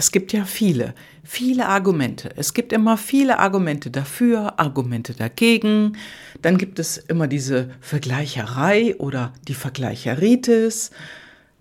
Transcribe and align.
Es 0.00 0.12
gibt 0.12 0.32
ja 0.32 0.46
viele, 0.46 0.94
viele 1.22 1.68
Argumente. 1.68 2.30
Es 2.36 2.54
gibt 2.54 2.72
immer 2.72 2.96
viele 2.96 3.38
Argumente 3.38 3.90
dafür, 3.90 4.58
Argumente 4.58 5.12
dagegen. 5.12 5.98
Dann 6.40 6.56
gibt 6.56 6.78
es 6.78 6.96
immer 6.96 7.26
diese 7.26 7.68
Vergleicherei 7.82 8.96
oder 8.96 9.34
die 9.46 9.52
Vergleicheritis. 9.52 10.90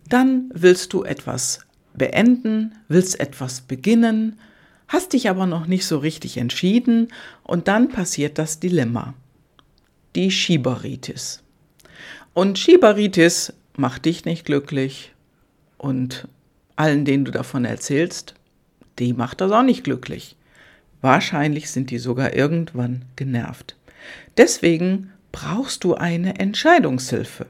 Dann 0.08 0.52
willst 0.54 0.94
du 0.94 1.04
etwas 1.04 1.68
beenden, 1.94 2.76
willst 2.88 3.20
etwas 3.20 3.60
beginnen, 3.60 4.40
hast 4.88 5.12
dich 5.12 5.30
aber 5.30 5.46
noch 5.46 5.68
nicht 5.68 5.86
so 5.86 5.98
richtig 5.98 6.38
entschieden 6.38 7.10
und 7.44 7.68
dann 7.68 7.90
passiert 7.90 8.38
das 8.38 8.62
Dilemma. 8.62 9.16
Die 10.16 10.32
Schieberitis. 10.32 11.44
Und 12.34 12.58
Schieberitis 12.58 13.52
macht 13.76 14.06
dich 14.06 14.24
nicht 14.24 14.46
glücklich 14.46 15.12
und 15.78 16.30
allen, 16.80 17.06
denen 17.06 17.26
du 17.26 17.32
davon 17.32 17.66
erzählst, 17.66 18.36
die 19.00 19.14
macht 19.14 19.42
das 19.42 19.52
auch 19.52 19.64
nicht 19.64 19.84
glücklich. 19.84 20.36
Wahrscheinlich 21.02 21.72
sind 21.72 21.92
die 21.92 22.00
sogar 22.00 22.34
irgendwann 22.34 23.06
genervt. 23.16 23.76
Deswegen 24.38 25.12
brauchst 25.32 25.84
du 25.84 25.96
eine 25.96 26.40
Entscheidungshilfe. 26.40 27.48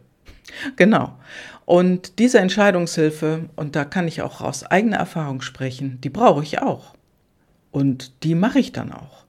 Genau. 0.75 1.17
Und 1.65 2.17
diese 2.19 2.39
Entscheidungshilfe, 2.39 3.49
und 3.55 3.75
da 3.75 3.85
kann 3.85 4.07
ich 4.07 4.21
auch 4.21 4.41
aus 4.41 4.63
eigener 4.63 4.97
Erfahrung 4.97 5.41
sprechen, 5.41 5.99
die 6.02 6.09
brauche 6.09 6.43
ich 6.43 6.61
auch. 6.61 6.95
Und 7.71 8.23
die 8.23 8.33
mache 8.33 8.59
ich 8.59 8.71
dann 8.71 8.91
auch. 8.91 9.25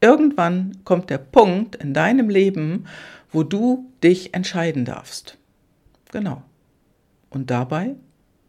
Irgendwann 0.00 0.78
kommt 0.84 1.10
der 1.10 1.18
Punkt 1.18 1.76
in 1.76 1.92
deinem 1.92 2.30
Leben, 2.30 2.86
wo 3.30 3.42
du 3.42 3.90
dich 4.02 4.34
entscheiden 4.34 4.86
darfst. 4.86 5.36
Genau. 6.10 6.42
Und 7.28 7.50
dabei 7.50 7.96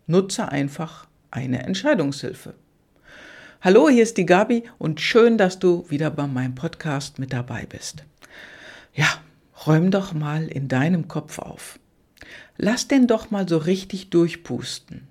Nutze 0.10 0.50
einfach 0.50 1.06
eine 1.32 1.64
Entscheidungshilfe. 1.64 2.56
Hallo, 3.60 3.90
hier 3.90 4.04
ist 4.04 4.16
die 4.16 4.26
Gabi 4.26 4.64
und 4.78 5.02
schön, 5.02 5.38
dass 5.38 5.60
du 5.60 5.86
wieder 5.90 6.10
bei 6.10 6.28
meinem 6.28 6.56
Podcast 6.56 7.20
mit 7.20 7.34
dabei 7.34 7.66
bist. 7.66 8.06
Ja, 8.94 9.08
räum 9.66 9.92
doch 9.92 10.14
mal 10.14 10.48
in 10.48 10.70
deinem 10.70 11.10
Kopf 11.10 11.40
auf. 11.40 11.78
Lass 12.56 12.88
den 12.88 13.08
doch 13.08 13.32
mal 13.32 13.50
so 13.50 13.58
richtig 13.58 14.10
durchpusten. 14.10 15.08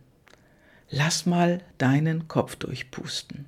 Lass 0.88 1.26
mal 1.26 1.60
deinen 1.76 2.26
Kopf 2.26 2.56
durchpusten. 2.56 3.44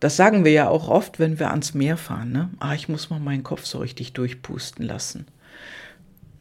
Das 0.00 0.16
sagen 0.16 0.44
wir 0.44 0.50
ja 0.50 0.68
auch 0.68 0.88
oft, 0.88 1.20
wenn 1.20 1.38
wir 1.38 1.50
ans 1.50 1.74
Meer 1.74 1.96
fahren. 1.96 2.32
Ne? 2.32 2.50
Ah, 2.58 2.74
ich 2.74 2.88
muss 2.88 3.08
mal 3.08 3.20
meinen 3.20 3.44
Kopf 3.44 3.66
so 3.66 3.78
richtig 3.78 4.14
durchpusten 4.14 4.84
lassen. 4.84 5.26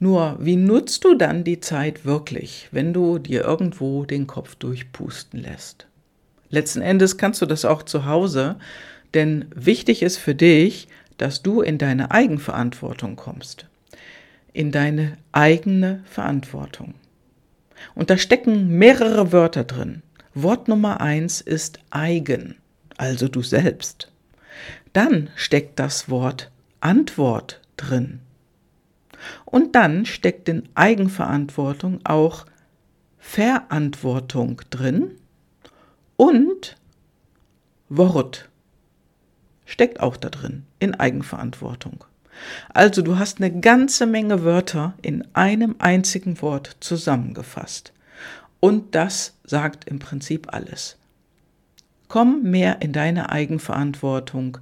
Nur, 0.02 0.38
wie 0.40 0.56
nutzt 0.56 1.06
du 1.06 1.14
dann 1.14 1.44
die 1.44 1.60
Zeit 1.60 2.06
wirklich, 2.06 2.68
wenn 2.72 2.92
du 2.92 3.20
dir 3.20 3.44
irgendwo 3.44 4.04
den 4.04 4.26
Kopf 4.26 4.56
durchpusten 4.56 5.40
lässt? 5.40 5.86
Letzten 6.50 6.82
Endes 6.82 7.18
kannst 7.18 7.40
du 7.44 7.46
das 7.46 7.66
auch 7.66 7.84
zu 7.84 8.06
Hause, 8.06 8.56
denn 9.14 9.46
wichtig 9.54 10.02
ist 10.02 10.18
für 10.18 10.34
dich, 10.34 10.88
dass 11.20 11.44
du 11.44 11.62
in 11.62 11.78
deine 11.78 12.10
Eigenverantwortung 12.10 13.16
kommst. 13.16 13.68
In 14.54 14.72
deine 14.72 15.20
eigene 15.34 16.04
Verantwortung. 16.06 16.96
Und 17.94 18.10
da 18.10 18.18
stecken 18.18 18.70
mehrere 18.70 19.32
Wörter 19.32 19.66
drin. 19.66 20.02
Wort 20.34 20.68
Nummer 20.68 21.00
eins 21.00 21.42
ist 21.42 21.78
eigen, 21.92 22.56
also 22.98 23.28
du 23.28 23.44
selbst. 23.44 24.12
Dann 24.94 25.30
steckt 25.36 25.78
das 25.78 26.10
Wort 26.10 26.50
Antwort 26.80 27.62
drin. 27.78 28.22
Und 29.46 29.76
dann 29.76 30.06
steckt 30.06 30.50
in 30.50 30.68
Eigenverantwortung 30.76 32.00
auch 32.04 32.46
Verantwortung 33.18 34.62
drin 34.70 35.12
und 36.18 36.76
Wort 37.90 38.50
steckt 39.66 40.00
auch 40.00 40.18
da 40.18 40.30
drin, 40.30 40.66
in 40.80 40.96
Eigenverantwortung. 40.96 42.04
Also 42.74 43.02
du 43.02 43.20
hast 43.20 43.40
eine 43.40 43.52
ganze 43.60 44.06
Menge 44.06 44.44
Wörter 44.44 44.94
in 45.02 45.28
einem 45.34 45.76
einzigen 45.80 46.42
Wort 46.42 46.78
zusammengefasst. 46.80 47.94
Und 48.60 48.96
das 48.96 49.38
sagt 49.44 49.86
im 49.86 50.00
Prinzip 50.00 50.54
alles. 50.54 50.98
Komm 52.08 52.44
mehr 52.44 52.82
in 52.82 52.94
deine 52.94 53.30
Eigenverantwortung 53.30 54.58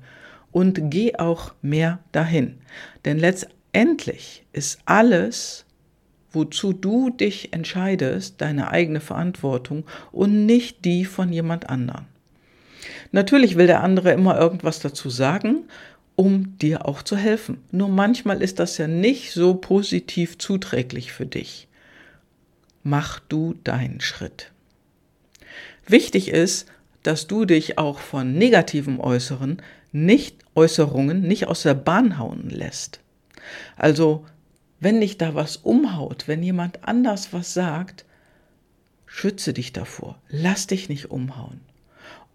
und 0.52 0.92
geh 0.92 1.16
auch 1.16 1.54
mehr 1.62 2.00
dahin. 2.12 2.60
Denn 3.06 3.18
letztendlich 3.18 3.59
Endlich 3.72 4.44
ist 4.52 4.80
alles, 4.86 5.66
wozu 6.32 6.74
du 6.74 7.10
dich 7.10 7.54
entscheidest, 7.54 8.42
deine 8.42 8.72
eigene 8.72 9.00
Verantwortung 9.00 9.86
und 10.12 10.46
nicht 10.46 10.86
die 10.86 11.06
von 11.06 11.32
jemand 11.32 11.70
anderem. 11.70 12.06
Natürlich 13.12 13.56
will 13.56 13.68
der 13.68 13.84
andere 13.84 14.12
immer 14.12 14.40
irgendwas 14.40 14.80
dazu 14.80 15.10
sagen, 15.10 15.66
um 16.16 16.58
dir 16.58 16.86
auch 16.86 17.02
zu 17.02 17.16
helfen. 17.16 17.62
Nur 17.72 17.90
manchmal 17.90 18.42
ist 18.42 18.60
das 18.60 18.78
ja 18.78 18.88
nicht 18.88 19.32
so 19.32 19.54
positiv 19.56 20.38
zuträglich 20.38 21.12
für 21.12 21.26
dich. 21.26 21.68
Mach 22.84 23.20
du 23.20 23.56
deinen 23.64 24.02
Schritt. 24.02 24.52
Wichtig 25.88 26.30
ist, 26.30 26.68
dass 27.04 27.28
du 27.28 27.46
dich 27.46 27.78
auch 27.78 28.00
von 28.00 28.34
negativen 28.34 29.00
Äußeren 29.00 29.62
nicht 29.92 30.38
Äußerungen 30.56 31.22
nicht 31.22 31.48
aus 31.48 31.64
der 31.64 31.74
Bahn 31.74 32.18
hauen 32.20 32.50
lässt. 32.50 33.00
Also, 33.76 34.26
wenn 34.80 35.02
dich 35.02 35.18
da 35.18 35.36
was 35.36 35.58
umhaut, 35.58 36.28
wenn 36.28 36.42
jemand 36.44 36.88
anders 36.88 37.34
was 37.34 37.54
sagt, 37.54 38.06
schütze 39.06 39.54
dich 39.54 39.74
davor. 39.74 40.18
Lass 40.30 40.68
dich 40.68 40.90
nicht 40.90 41.12
umhauen. 41.12 41.62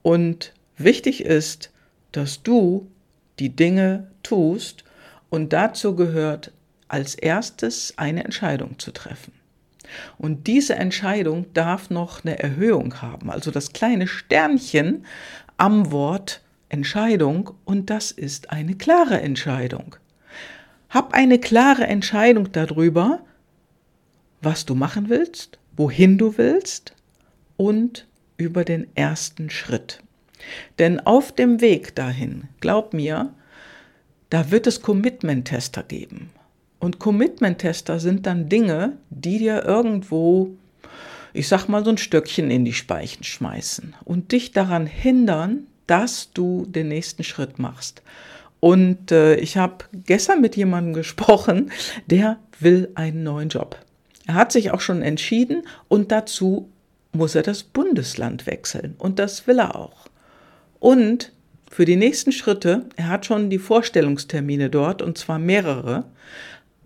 Und 0.02 0.52
wichtig 0.76 1.24
ist, 1.24 1.70
dass 2.12 2.42
du 2.42 2.90
die 3.38 3.50
Dinge 3.50 4.10
tust 4.22 4.84
und 5.30 5.52
dazu 5.52 5.96
gehört 5.96 6.52
als 6.88 7.14
erstes 7.14 7.94
eine 7.96 8.24
Entscheidung 8.24 8.78
zu 8.78 8.92
treffen. 8.92 9.32
Und 10.18 10.46
diese 10.46 10.74
Entscheidung 10.74 11.46
darf 11.54 11.90
noch 11.90 12.24
eine 12.24 12.38
Erhöhung 12.38 13.02
haben, 13.02 13.30
also 13.30 13.50
das 13.50 13.72
kleine 13.72 14.06
Sternchen 14.06 15.04
am 15.56 15.90
Wort 15.92 16.40
Entscheidung 16.68 17.50
und 17.64 17.90
das 17.90 18.10
ist 18.10 18.50
eine 18.50 18.74
klare 18.74 19.20
Entscheidung. 19.20 19.96
Hab 20.94 21.12
eine 21.12 21.40
klare 21.40 21.88
Entscheidung 21.88 22.52
darüber, 22.52 23.18
was 24.40 24.64
du 24.64 24.76
machen 24.76 25.08
willst, 25.08 25.58
wohin 25.76 26.18
du 26.18 26.38
willst 26.38 26.94
und 27.56 28.06
über 28.36 28.64
den 28.64 28.86
ersten 28.94 29.50
Schritt. 29.50 29.98
Denn 30.78 31.00
auf 31.00 31.32
dem 31.32 31.60
Weg 31.60 31.96
dahin, 31.96 32.44
glaub 32.60 32.94
mir, 32.94 33.34
da 34.30 34.52
wird 34.52 34.68
es 34.68 34.82
Commitment-Tester 34.82 35.82
geben. 35.82 36.30
Und 36.78 37.00
Commitment-Tester 37.00 37.98
sind 37.98 38.24
dann 38.26 38.48
Dinge, 38.48 38.96
die 39.10 39.38
dir 39.38 39.64
irgendwo, 39.64 40.50
ich 41.32 41.48
sag 41.48 41.66
mal, 41.66 41.84
so 41.84 41.90
ein 41.90 41.98
Stöckchen 41.98 42.52
in 42.52 42.64
die 42.64 42.72
Speichen 42.72 43.24
schmeißen 43.24 43.96
und 44.04 44.30
dich 44.30 44.52
daran 44.52 44.86
hindern, 44.86 45.66
dass 45.88 46.30
du 46.32 46.66
den 46.66 46.86
nächsten 46.86 47.24
Schritt 47.24 47.58
machst. 47.58 48.02
Und 48.64 49.12
äh, 49.12 49.36
ich 49.36 49.58
habe 49.58 49.84
gestern 50.06 50.40
mit 50.40 50.56
jemandem 50.56 50.94
gesprochen, 50.94 51.70
der 52.06 52.38
will 52.60 52.88
einen 52.94 53.22
neuen 53.22 53.50
Job. 53.50 53.78
Er 54.26 54.36
hat 54.36 54.52
sich 54.52 54.70
auch 54.70 54.80
schon 54.80 55.02
entschieden 55.02 55.64
und 55.88 56.10
dazu 56.10 56.70
muss 57.12 57.34
er 57.34 57.42
das 57.42 57.62
Bundesland 57.62 58.46
wechseln. 58.46 58.94
Und 58.96 59.18
das 59.18 59.46
will 59.46 59.58
er 59.58 59.76
auch. 59.76 60.06
Und 60.80 61.34
für 61.70 61.84
die 61.84 61.96
nächsten 61.96 62.32
Schritte, 62.32 62.86
er 62.96 63.08
hat 63.08 63.26
schon 63.26 63.50
die 63.50 63.58
Vorstellungstermine 63.58 64.70
dort 64.70 65.02
und 65.02 65.18
zwar 65.18 65.38
mehrere. 65.38 66.06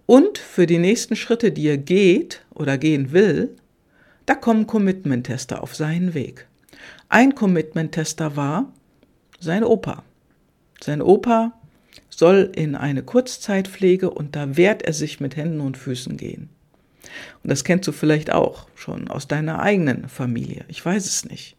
Und 0.05 0.37
für 0.37 0.67
die 0.67 0.79
nächsten 0.79 1.15
Schritte, 1.15 1.53
die 1.53 1.69
er 1.69 1.79
geht 1.79 2.45
oder 2.53 2.77
gehen 2.77 3.13
will, 3.13 3.55
da 4.27 4.35
kommen 4.35 4.67
Commitment-Tester 4.67 5.63
auf 5.63 5.77
seinen 5.77 6.13
Weg. 6.13 6.49
Ein 7.09 7.37
Commitment-Tester 7.37 8.35
war 8.35 8.73
sein 9.39 9.63
Opa. 9.63 10.03
Sein 10.81 11.03
Opa 11.03 11.53
soll 12.19 12.51
in 12.53 12.75
eine 12.75 13.05
Kurzzeitpflege 13.05 14.11
und 14.11 14.35
da 14.35 14.57
wehrt 14.57 14.83
er 14.83 14.93
sich 14.93 15.21
mit 15.21 15.37
Händen 15.37 15.61
und 15.61 15.77
Füßen 15.77 16.17
gehen. 16.17 16.49
Und 17.45 17.51
das 17.51 17.63
kennst 17.63 17.87
du 17.87 17.93
vielleicht 17.93 18.33
auch 18.33 18.67
schon 18.75 19.07
aus 19.07 19.29
deiner 19.29 19.61
eigenen 19.61 20.09
Familie. 20.09 20.65
Ich 20.67 20.85
weiß 20.85 21.07
es 21.07 21.25
nicht. 21.25 21.55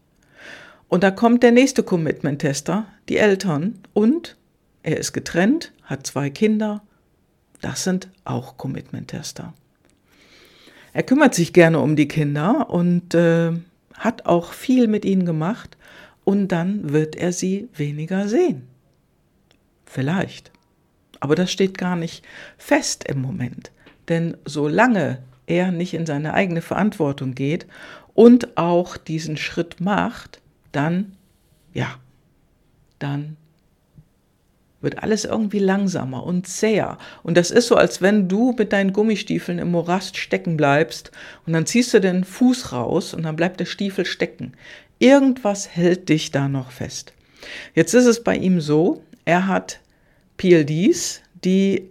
Und 0.86 1.02
da 1.02 1.10
kommt 1.10 1.42
der 1.42 1.52
nächste 1.52 1.82
Commitment-Tester, 1.82 2.84
die 3.08 3.16
Eltern, 3.16 3.78
und 3.94 4.36
er 4.82 4.98
ist 4.98 5.14
getrennt, 5.14 5.72
hat 5.84 6.06
zwei 6.06 6.28
Kinder. 6.28 6.82
Das 7.62 7.84
sind 7.84 8.10
auch 8.24 8.58
Commitment-Tester. 8.58 9.54
Er 10.92 11.02
kümmert 11.04 11.34
sich 11.34 11.54
gerne 11.54 11.78
um 11.78 11.96
die 11.96 12.08
Kinder 12.08 12.68
und 12.68 13.14
äh, 13.14 13.52
hat 13.94 14.26
auch 14.26 14.52
viel 14.52 14.88
mit 14.88 15.06
ihnen 15.06 15.24
gemacht 15.24 15.78
und 16.24 16.48
dann 16.48 16.92
wird 16.92 17.16
er 17.16 17.32
sie 17.32 17.70
weniger 17.72 18.28
sehen. 18.28 18.69
Vielleicht. 19.90 20.52
Aber 21.18 21.34
das 21.34 21.50
steht 21.50 21.76
gar 21.76 21.96
nicht 21.96 22.24
fest 22.56 23.04
im 23.08 23.20
Moment. 23.20 23.72
Denn 24.08 24.36
solange 24.44 25.18
er 25.46 25.72
nicht 25.72 25.94
in 25.94 26.06
seine 26.06 26.32
eigene 26.32 26.62
Verantwortung 26.62 27.34
geht 27.34 27.66
und 28.14 28.56
auch 28.56 28.96
diesen 28.96 29.36
Schritt 29.36 29.80
macht, 29.80 30.40
dann, 30.70 31.16
ja, 31.74 31.96
dann 33.00 33.36
wird 34.80 35.02
alles 35.02 35.24
irgendwie 35.24 35.58
langsamer 35.58 36.22
und 36.22 36.46
zäher. 36.46 36.96
Und 37.24 37.36
das 37.36 37.50
ist 37.50 37.66
so, 37.66 37.74
als 37.74 38.00
wenn 38.00 38.28
du 38.28 38.54
mit 38.56 38.72
deinen 38.72 38.92
Gummistiefeln 38.92 39.58
im 39.58 39.72
Morast 39.72 40.16
stecken 40.16 40.56
bleibst 40.56 41.10
und 41.46 41.52
dann 41.52 41.66
ziehst 41.66 41.92
du 41.92 42.00
den 42.00 42.22
Fuß 42.22 42.72
raus 42.72 43.12
und 43.12 43.24
dann 43.24 43.34
bleibt 43.34 43.58
der 43.58 43.66
Stiefel 43.66 44.06
stecken. 44.06 44.52
Irgendwas 45.00 45.68
hält 45.68 46.08
dich 46.08 46.30
da 46.30 46.48
noch 46.48 46.70
fest. 46.70 47.12
Jetzt 47.74 47.94
ist 47.94 48.06
es 48.06 48.22
bei 48.22 48.36
ihm 48.36 48.60
so, 48.60 49.02
er 49.24 49.46
hat 49.46 49.79
PLDs, 50.40 51.20
die 51.44 51.90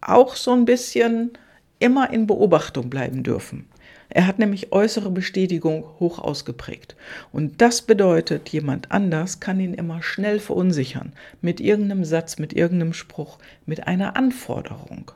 auch 0.00 0.36
so 0.36 0.52
ein 0.52 0.66
bisschen 0.66 1.32
immer 1.80 2.12
in 2.12 2.28
Beobachtung 2.28 2.88
bleiben 2.88 3.24
dürfen. 3.24 3.66
Er 4.08 4.28
hat 4.28 4.38
nämlich 4.38 4.70
äußere 4.70 5.10
Bestätigung 5.10 5.84
hoch 5.98 6.20
ausgeprägt. 6.20 6.94
Und 7.32 7.60
das 7.60 7.82
bedeutet, 7.82 8.50
jemand 8.50 8.92
anders 8.92 9.40
kann 9.40 9.58
ihn 9.58 9.74
immer 9.74 10.00
schnell 10.00 10.38
verunsichern. 10.38 11.12
Mit 11.40 11.60
irgendeinem 11.60 12.04
Satz, 12.04 12.38
mit 12.38 12.52
irgendeinem 12.52 12.92
Spruch, 12.92 13.40
mit 13.66 13.88
einer 13.88 14.14
Anforderung. 14.14 15.10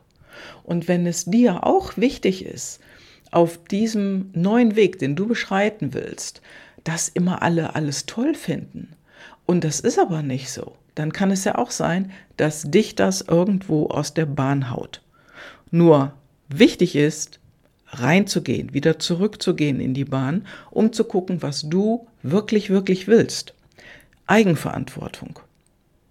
Und 0.65 0.89
wenn 0.89 1.07
es 1.07 1.27
dir 1.27 1.65
auch 1.65 1.99
wichtig 1.99 2.45
ist, 2.45 2.81
auf 3.31 3.63
diesem 3.63 4.31
neuen 4.33 4.75
Weg, 4.75 4.99
den 4.99 5.15
du 5.15 5.29
beschreiten 5.29 5.95
willst, 5.95 6.43
dass 6.83 7.09
immer 7.09 7.43
alle 7.43 7.77
alles 7.77 8.07
toll 8.07 8.35
finden, 8.35 8.97
und 9.47 9.63
das 9.63 9.79
ist 9.79 10.01
aber 10.01 10.23
nicht 10.23 10.51
so, 10.51 10.75
dann 10.95 11.13
kann 11.13 11.31
es 11.31 11.45
ja 11.45 11.57
auch 11.57 11.71
sein, 11.71 12.11
dass 12.37 12.63
dich 12.63 12.95
das 12.95 13.23
irgendwo 13.23 13.87
aus 13.89 14.15
der 14.15 14.27
Bahn 14.27 14.71
haut. 14.71 15.03
Nur 15.71 16.13
wichtig 16.49 16.97
ist, 16.97 17.41
reinzugehen, 17.89 18.73
wieder 18.73 18.99
zurückzugehen 18.99 19.81
in 19.81 19.95
die 19.95 20.05
Bahn, 20.05 20.47
um 20.71 20.93
zu 20.93 21.05
gucken, 21.05 21.43
was 21.43 21.69
du 21.69 22.07
wirklich, 22.23 22.71
wirklich 22.71 23.09
willst. 23.09 23.55
Eigenverantwortung. 24.27 25.41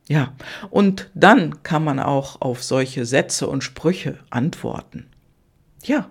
Ja, 0.07 0.33
und 0.71 1.09
dann 1.13 1.61
kann 1.63 1.83
man 1.83 1.99
auch 1.99 2.41
auf 2.41 2.63
solche 2.63 3.05
Sätze 3.05 3.47
und 3.47 3.63
Sprüche 3.63 4.17
antworten. 4.29 5.07
Ja, 5.83 6.09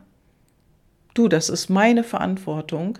du, 1.14 1.28
das 1.28 1.48
ist 1.48 1.68
meine 1.68 2.04
Verantwortung. 2.04 2.98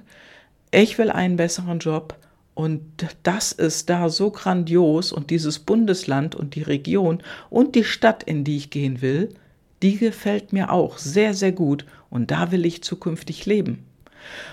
Ich 0.71 0.99
will 0.99 1.11
einen 1.11 1.37
besseren 1.37 1.79
Job 1.79 2.19
und 2.59 2.83
das 3.23 3.53
ist 3.53 3.89
da 3.89 4.09
so 4.09 4.33
grandios 4.33 5.13
und 5.13 5.31
dieses 5.31 5.61
Bundesland 5.61 6.35
und 6.35 6.57
die 6.57 6.63
Region 6.63 7.23
und 7.51 7.77
die 7.77 7.85
Stadt, 7.85 8.25
in 8.25 8.43
die 8.43 8.57
ich 8.57 8.71
gehen 8.71 9.01
will, 9.01 9.33
die 9.81 9.97
gefällt 9.97 10.53
mir 10.53 10.73
auch 10.73 10.99
sehr, 10.99 11.35
sehr 11.35 11.53
gut 11.53 11.87
und 12.11 12.33
da 12.33 12.51
will 12.51 12.67
ich 12.67 12.83
zukünftig 12.83 13.47
leben. 13.47 13.87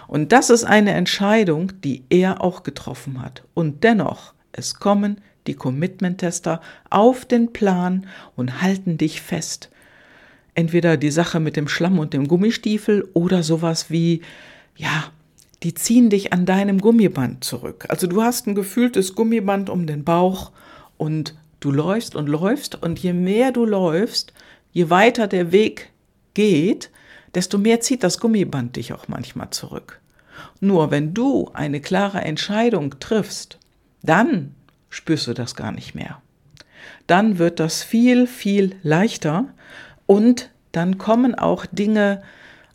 Und 0.08 0.34
das 0.34 0.52
ist 0.52 0.66
eine 0.66 0.92
Entscheidung, 0.92 1.82
die 1.82 2.04
er 2.12 2.44
auch 2.44 2.62
getroffen 2.62 3.24
hat. 3.24 3.42
Und 3.56 3.84
dennoch, 3.84 4.36
es 4.52 4.76
kommen 4.76 5.20
die 5.48 5.56
Commitment-Tester 5.56 6.62
auf 6.92 7.26
den 7.26 7.54
Plan 7.54 8.06
und 8.36 8.62
halten 8.62 9.00
dich 9.00 9.20
fest. 9.20 9.72
Entweder 10.54 10.98
die 10.98 11.10
Sache 11.10 11.40
mit 11.40 11.56
dem 11.56 11.68
Schlamm 11.68 11.98
und 11.98 12.14
dem 12.14 12.28
Gummistiefel 12.28 13.10
oder 13.14 13.42
sowas 13.42 13.90
wie, 13.90 14.22
ja, 14.76 15.06
die 15.64 15.74
ziehen 15.74 16.10
dich 16.10 16.34
an 16.34 16.46
deinem 16.46 16.80
Gummiband 16.80 17.44
zurück. 17.44 17.86
Also 17.90 18.08
du 18.08 18.22
hast 18.22 18.48
ein 18.48 18.56
gefühltes 18.56 19.16
Gummiband 19.16 19.70
um 19.70 19.88
den 19.88 20.04
Bauch 20.04 20.52
und 20.98 21.36
du 21.60 21.72
läufst 21.72 22.16
und 22.16 22.28
läufst 22.28 22.82
und 22.82 23.00
je 23.00 23.14
mehr 23.14 23.52
du 23.52 23.66
läufst, 23.66 24.34
je 24.72 24.90
weiter 24.90 25.28
der 25.28 25.52
Weg 25.52 25.92
geht, 26.34 26.92
desto 27.34 27.58
mehr 27.58 27.80
zieht 27.82 28.04
das 28.04 28.20
Gummiband 28.20 28.76
dich 28.76 28.94
auch 28.94 29.08
manchmal 29.08 29.50
zurück. 29.50 30.00
Nur 30.60 30.92
wenn 30.92 31.14
du 31.14 31.50
eine 31.54 31.82
klare 31.82 32.22
Entscheidung 32.22 33.00
triffst, 33.00 33.58
dann 34.04 34.54
spürst 34.90 35.28
du 35.28 35.34
das 35.34 35.56
gar 35.56 35.72
nicht 35.72 35.96
mehr. 35.96 36.22
Dann 37.08 37.38
wird 37.38 37.60
das 37.60 37.84
viel, 37.84 38.28
viel 38.28 38.76
leichter 38.84 39.46
und 40.06 40.50
dann 40.72 40.98
kommen 40.98 41.36
auch 41.36 41.66
Dinge 41.66 42.22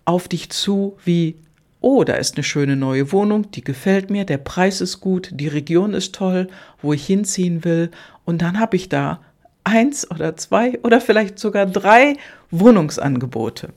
auf 0.04 0.28
dich 0.28 0.50
zu 0.50 0.96
wie, 1.04 1.36
oh, 1.80 2.04
da 2.04 2.14
ist 2.14 2.36
eine 2.36 2.44
schöne 2.44 2.76
neue 2.76 3.12
Wohnung, 3.12 3.50
die 3.52 3.64
gefällt 3.64 4.10
mir, 4.10 4.24
der 4.24 4.38
Preis 4.38 4.80
ist 4.80 5.00
gut, 5.00 5.30
die 5.32 5.48
Region 5.48 5.94
ist 5.94 6.14
toll, 6.14 6.48
wo 6.82 6.92
ich 6.92 7.06
hinziehen 7.06 7.64
will 7.64 7.90
und 8.24 8.42
dann 8.42 8.60
habe 8.60 8.76
ich 8.76 8.88
da 8.88 9.20
eins 9.64 10.10
oder 10.10 10.36
zwei 10.36 10.78
oder 10.82 11.00
vielleicht 11.00 11.38
sogar 11.38 11.66
drei 11.66 12.16
Wohnungsangebote. 12.50 13.70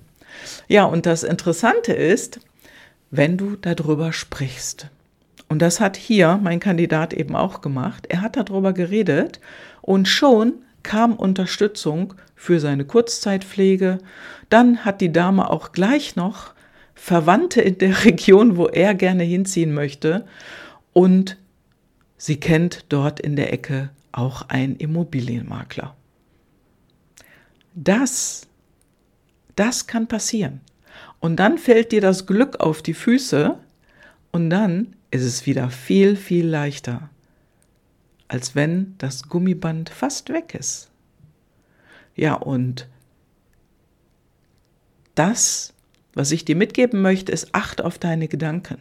Ja, 0.67 0.85
und 0.85 1.05
das 1.05 1.23
Interessante 1.23 1.93
ist, 1.93 2.39
wenn 3.11 3.37
du 3.37 3.55
darüber 3.55 4.11
sprichst. 4.11 4.87
Und 5.49 5.61
das 5.61 5.79
hat 5.79 5.97
hier 5.97 6.39
mein 6.41 6.59
Kandidat 6.59 7.13
eben 7.13 7.35
auch 7.35 7.61
gemacht. 7.61 8.07
Er 8.09 8.21
hat 8.21 8.37
darüber 8.37 8.73
geredet 8.73 9.39
und 9.81 10.07
schon 10.07 10.53
kam 10.81 11.13
Unterstützung 11.13 12.15
für 12.35 12.59
seine 12.59 12.85
Kurzzeitpflege. 12.85 13.99
Dann 14.49 14.83
hat 14.83 14.99
die 14.99 15.11
Dame 15.11 15.49
auch 15.49 15.71
gleich 15.71 16.15
noch 16.15 16.53
Verwandte 16.95 17.61
in 17.61 17.77
der 17.77 18.03
Region, 18.05 18.57
wo 18.57 18.67
er 18.67 18.93
gerne 18.95 19.23
hinziehen 19.23 19.73
möchte. 19.73 20.25
Und 20.93 21.37
sie 22.17 22.39
kennt 22.39 22.85
dort 22.89 23.19
in 23.19 23.35
der 23.35 23.51
Ecke 23.51 23.89
auch 24.11 24.43
ein 24.49 24.75
Immobilienmakler. 24.75 25.95
Das, 27.75 28.47
das 29.55 29.87
kann 29.87 30.07
passieren. 30.07 30.61
Und 31.19 31.37
dann 31.37 31.57
fällt 31.57 31.91
dir 31.91 32.01
das 32.01 32.25
Glück 32.25 32.59
auf 32.59 32.81
die 32.81 32.93
Füße 32.93 33.57
und 34.31 34.49
dann 34.49 34.95
ist 35.09 35.23
es 35.23 35.45
wieder 35.45 35.69
viel, 35.69 36.15
viel 36.15 36.45
leichter, 36.47 37.09
als 38.27 38.55
wenn 38.55 38.95
das 38.97 39.29
Gummiband 39.29 39.89
fast 39.89 40.29
weg 40.29 40.53
ist. 40.53 40.89
Ja, 42.15 42.33
und 42.33 42.87
das, 45.15 45.72
was 46.13 46.31
ich 46.31 46.45
dir 46.45 46.55
mitgeben 46.55 47.01
möchte, 47.01 47.31
ist, 47.31 47.49
achte 47.53 47.85
auf 47.85 47.97
deine 47.97 48.27
Gedanken. 48.27 48.77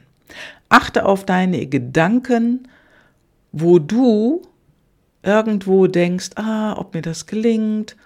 Achte 0.69 1.05
auf 1.07 1.25
deine 1.25 1.67
Gedanken, 1.67 2.69
wo 3.53 3.79
du 3.79 4.43
irgendwo 5.23 5.87
denkst, 5.87 6.31
ah, 6.37 6.75
ob 6.79 6.95
mir 6.95 7.03
das 7.03 7.27
gelingt, 7.27 7.97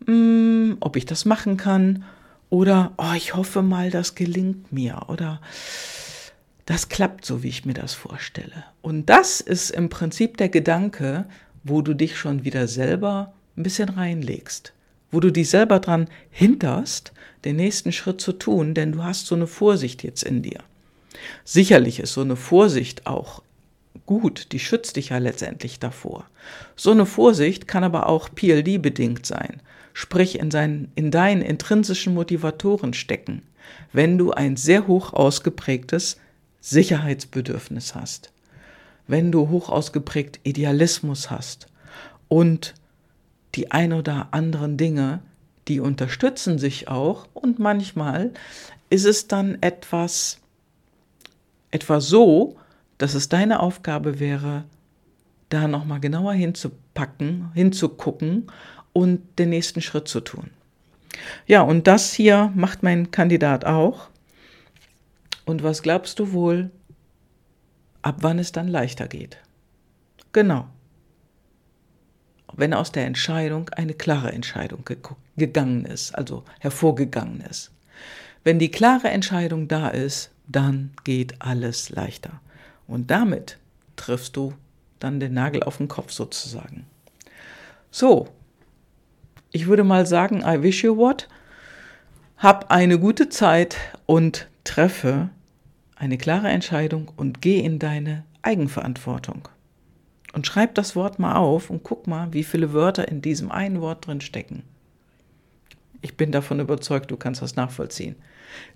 mh, 0.00 0.06
hm, 0.06 0.76
ob 0.80 0.96
ich 0.96 1.06
das 1.06 1.24
machen 1.24 1.56
kann 1.56 2.04
oder 2.50 2.92
oh, 2.98 3.12
ich 3.16 3.34
hoffe 3.34 3.62
mal, 3.62 3.90
das 3.90 4.14
gelingt 4.14 4.72
mir 4.72 5.06
oder 5.08 5.40
das 6.66 6.88
klappt 6.88 7.24
so, 7.24 7.42
wie 7.42 7.48
ich 7.48 7.64
mir 7.64 7.74
das 7.74 7.94
vorstelle. 7.94 8.64
Und 8.82 9.06
das 9.06 9.40
ist 9.40 9.70
im 9.70 9.88
Prinzip 9.88 10.36
der 10.36 10.48
Gedanke, 10.48 11.26
wo 11.62 11.80
du 11.80 11.94
dich 11.94 12.18
schon 12.18 12.44
wieder 12.44 12.68
selber 12.68 13.32
ein 13.56 13.62
bisschen 13.62 13.88
reinlegst, 13.88 14.72
wo 15.16 15.20
du 15.20 15.32
dich 15.32 15.48
selber 15.48 15.80
dran 15.80 16.08
hinterst, 16.28 17.14
den 17.46 17.56
nächsten 17.56 17.90
Schritt 17.90 18.20
zu 18.20 18.34
tun, 18.34 18.74
denn 18.74 18.92
du 18.92 19.02
hast 19.02 19.24
so 19.24 19.34
eine 19.34 19.46
Vorsicht 19.46 20.02
jetzt 20.02 20.22
in 20.22 20.42
dir. 20.42 20.58
Sicherlich 21.42 22.00
ist 22.00 22.12
so 22.12 22.20
eine 22.20 22.36
Vorsicht 22.36 23.06
auch 23.06 23.42
gut, 24.04 24.52
die 24.52 24.58
schützt 24.58 24.96
dich 24.96 25.08
ja 25.08 25.16
letztendlich 25.16 25.78
davor. 25.78 26.26
So 26.76 26.90
eine 26.90 27.06
Vorsicht 27.06 27.66
kann 27.66 27.82
aber 27.82 28.10
auch 28.10 28.28
PLD-bedingt 28.28 29.24
sein, 29.24 29.62
sprich 29.94 30.38
in, 30.38 30.50
seinen, 30.50 30.92
in 30.96 31.10
deinen 31.10 31.40
intrinsischen 31.40 32.12
Motivatoren 32.12 32.92
stecken, 32.92 33.40
wenn 33.94 34.18
du 34.18 34.32
ein 34.32 34.58
sehr 34.58 34.86
hoch 34.86 35.14
ausgeprägtes 35.14 36.18
Sicherheitsbedürfnis 36.60 37.94
hast, 37.94 38.32
wenn 39.06 39.32
du 39.32 39.48
hoch 39.48 39.70
ausgeprägt 39.70 40.40
Idealismus 40.42 41.30
hast 41.30 41.68
und 42.28 42.74
die 43.56 43.70
ein 43.70 43.92
oder 43.92 44.28
anderen 44.32 44.76
Dinge, 44.76 45.20
die 45.68 45.80
unterstützen 45.80 46.58
sich 46.58 46.88
auch 46.88 47.26
und 47.34 47.58
manchmal 47.58 48.32
ist 48.90 49.04
es 49.04 49.26
dann 49.26 49.58
etwas, 49.62 50.38
etwa 51.70 52.00
so, 52.00 52.56
dass 52.98 53.14
es 53.14 53.28
deine 53.28 53.60
Aufgabe 53.60 54.20
wäre, 54.20 54.64
da 55.48 55.68
nochmal 55.68 56.00
genauer 56.00 56.34
hinzupacken, 56.34 57.50
hinzugucken 57.54 58.50
und 58.92 59.38
den 59.38 59.50
nächsten 59.50 59.80
Schritt 59.80 60.08
zu 60.08 60.20
tun. 60.20 60.50
Ja, 61.46 61.62
und 61.62 61.86
das 61.86 62.12
hier 62.12 62.52
macht 62.54 62.82
mein 62.82 63.10
Kandidat 63.10 63.64
auch. 63.64 64.08
Und 65.44 65.62
was 65.62 65.82
glaubst 65.82 66.18
du 66.18 66.32
wohl, 66.32 66.70
ab 68.02 68.16
wann 68.20 68.38
es 68.38 68.52
dann 68.52 68.68
leichter 68.68 69.08
geht? 69.08 69.38
Genau. 70.32 70.68
Wenn 72.56 72.74
aus 72.74 72.92
der 72.92 73.06
Entscheidung 73.06 73.68
eine 73.70 73.94
klare 73.94 74.32
Entscheidung 74.32 74.84
ge 74.84 74.96
gegangen 75.36 75.84
ist, 75.84 76.14
also 76.14 76.44
hervorgegangen 76.60 77.42
ist. 77.42 77.70
Wenn 78.44 78.58
die 78.58 78.70
klare 78.70 79.08
Entscheidung 79.08 79.68
da 79.68 79.88
ist, 79.88 80.30
dann 80.46 80.90
geht 81.04 81.42
alles 81.42 81.90
leichter. 81.90 82.40
Und 82.86 83.10
damit 83.10 83.58
triffst 83.96 84.36
du 84.36 84.54
dann 84.98 85.20
den 85.20 85.34
Nagel 85.34 85.62
auf 85.62 85.76
den 85.78 85.88
Kopf 85.88 86.12
sozusagen. 86.12 86.86
So, 87.90 88.28
ich 89.52 89.66
würde 89.66 89.84
mal 89.84 90.06
sagen, 90.06 90.42
I 90.46 90.62
wish 90.62 90.84
you 90.84 90.96
what. 90.96 91.28
Hab 92.38 92.70
eine 92.70 92.98
gute 92.98 93.28
Zeit 93.28 93.76
und 94.06 94.48
treffe 94.64 95.30
eine 95.96 96.18
klare 96.18 96.48
Entscheidung 96.48 97.10
und 97.16 97.40
geh 97.40 97.60
in 97.60 97.78
deine 97.78 98.24
Eigenverantwortung. 98.42 99.48
Und 100.36 100.46
schreib 100.46 100.74
das 100.74 100.94
Wort 100.94 101.18
mal 101.18 101.36
auf 101.36 101.70
und 101.70 101.82
guck 101.82 102.06
mal, 102.06 102.34
wie 102.34 102.44
viele 102.44 102.74
Wörter 102.74 103.08
in 103.08 103.22
diesem 103.22 103.50
einen 103.50 103.80
Wort 103.80 104.06
drin 104.06 104.20
stecken. 104.20 104.64
Ich 106.02 106.18
bin 106.18 106.30
davon 106.30 106.60
überzeugt, 106.60 107.10
du 107.10 107.16
kannst 107.16 107.40
das 107.40 107.56
nachvollziehen. 107.56 108.16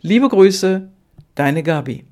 Liebe 0.00 0.30
Grüße, 0.30 0.88
deine 1.34 1.62
Gabi. 1.62 2.06